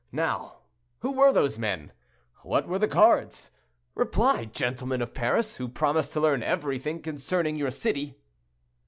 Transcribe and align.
Now, 0.11 0.61
who 1.01 1.11
were 1.11 1.31
those 1.31 1.59
men? 1.59 1.91
What 2.41 2.67
were 2.67 2.79
the 2.79 2.87
cards? 2.87 3.51
Reply, 3.93 4.45
gentlemen 4.45 4.99
of 4.99 5.13
Paris, 5.13 5.57
who 5.57 5.67
promised 5.67 6.11
to 6.13 6.19
learn 6.19 6.41
everything 6.41 7.03
concerning 7.03 7.55
your 7.55 7.69
city." 7.69 8.15